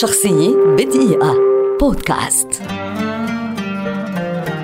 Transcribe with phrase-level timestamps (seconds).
[0.00, 1.34] شخصية بدقيقة.
[1.80, 2.48] بودكاست.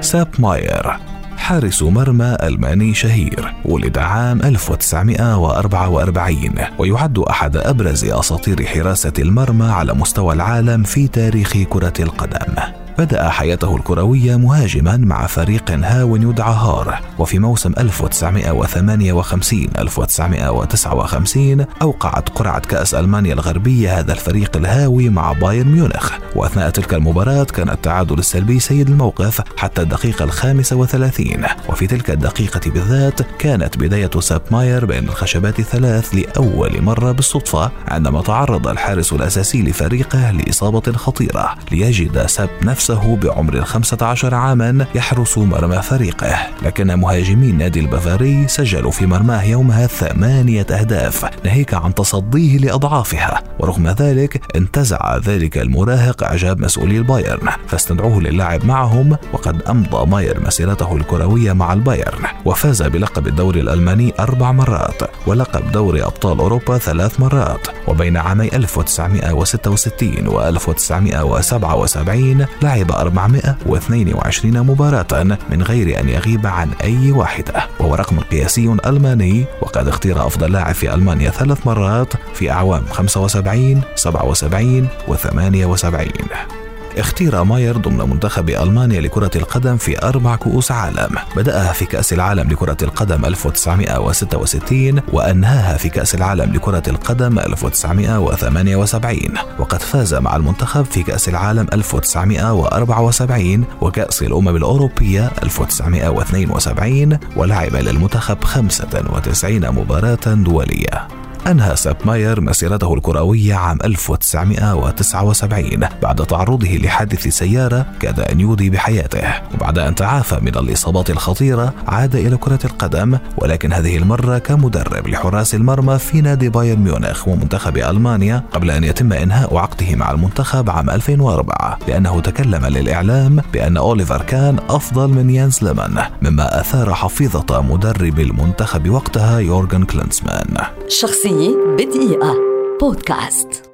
[0.00, 0.96] ساب ماير
[1.36, 6.38] حارس مرمى ألماني شهير ولد عام 1944
[6.78, 12.54] ويعد أحد أبرز أساطير حراسة المرمى على مستوى العالم في تاريخ كرة القدم.
[12.98, 22.60] بدأ حياته الكروية مهاجما مع فريق هاو يدعى هار وفي موسم 1958 1959 أوقعت قرعة
[22.60, 28.60] كأس ألمانيا الغربية هذا الفريق الهاوي مع بايرن ميونخ وأثناء تلك المباراة كان التعادل السلبي
[28.60, 35.08] سيد الموقف حتى الدقيقة الخامسة وثلاثين وفي تلك الدقيقة بالذات كانت بداية ساب ماير بين
[35.08, 42.87] الخشبات الثلاث لأول مرة بالصدفة عندما تعرض الحارس الأساسي لفريقه لإصابة خطيرة ليجد ساب نفسه
[42.90, 46.36] نفسه بعمر الخمسة عشر عاما يحرس مرمى فريقه.
[46.62, 53.42] لكن مهاجمين نادي البافاري سجلوا في مرماه يومها ثمانية أهداف ناهيك عن تصديه لأضعافها.
[53.58, 57.48] ورغم ذلك انتزع ذلك المراهق إعجاب مسؤولي البايرن.
[57.66, 62.24] فاستدعوه للعب معهم وقد أمضى ماير مسيرته الكروية مع البايرن.
[62.44, 67.68] وفاز بلقب الدوري الألماني أربع مرات ولقب دوري أبطال أوروبا ثلاث مرات.
[67.88, 77.12] وبين عامي 1966 و 1977 لعب لعب 422 مباراة من غير أن يغيب عن أي
[77.12, 77.54] واحدة.
[77.80, 83.80] وهو رقم قياسي ألماني وقد اختير أفضل لاعب في ألمانيا ثلاث مرات في أعوام 75
[83.94, 86.67] 77 و 78
[87.00, 91.08] اختير ماير ضمن منتخب ألمانيا لكرة القدم في أربع كؤوس عالم.
[91.36, 99.82] بدأها في كأس العالم لكرة القدم 1966 وأنهاها في كأس العالم لكرة القدم 1978 وقد
[99.82, 110.34] فاز مع المنتخب في كأس العالم 1974 وكأس الأمم الأوروبية 1972 ولعب للمنتخب 95 مباراة
[110.34, 111.08] دولية.
[111.48, 119.22] أنهى ساب ماير مسيرته الكروية عام 1979 بعد تعرضه لحادث سيارة كاد أن يودي بحياته.
[119.54, 125.54] وبعد أن تعافى من الإصابات الخطيرة عاد إلى كرة القدم ولكن هذه المرة كمدرب لحراس
[125.54, 130.90] المرمى في نادي بايرن ميونخ ومنتخب ألمانيا قبل أن يتم إنهاء عقده مع المنتخب عام
[130.90, 138.20] 2004 لأنه تكلم للإعلام بأن أوليفر كان أفضل من يانز ليمان مما أثار حفيظة مدرب
[138.20, 140.56] المنتخب وقتها يورغن كلينسمان
[140.88, 142.34] شخصية بدقيقة
[142.80, 143.67] بودكاست.